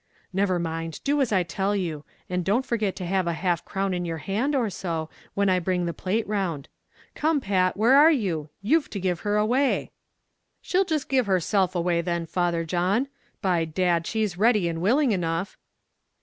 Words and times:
"Never 0.33 0.57
mind, 0.57 0.99
do 1.03 1.21
as 1.21 1.31
I 1.31 1.43
tell 1.43 1.75
you; 1.75 2.03
and 2.27 2.43
don't 2.43 2.65
forget 2.65 2.95
to 2.95 3.05
have 3.05 3.27
a 3.27 3.33
half 3.37 3.63
crown 3.63 3.93
in 3.93 4.03
your 4.03 4.17
hand, 4.17 4.55
or 4.55 4.67
so, 4.71 5.11
when 5.35 5.47
I 5.47 5.59
bring 5.59 5.85
the 5.85 5.93
plate 5.93 6.27
round. 6.27 6.69
Come, 7.13 7.39
Pat, 7.39 7.77
where 7.77 7.95
are 7.95 8.09
you? 8.09 8.49
you've 8.63 8.89
to 8.89 8.99
give 8.99 9.19
her 9.19 9.37
away." 9.37 9.91
"She'll 10.59 10.85
jist 10.85 11.07
give 11.07 11.27
herself 11.27 11.75
away, 11.75 12.01
then, 12.01 12.25
Father 12.25 12.65
John; 12.65 13.09
by 13.43 13.63
dad, 13.63 14.07
she's 14.07 14.39
ready 14.39 14.67
and 14.67 14.81
willing 14.81 15.11
enough!" 15.11 15.55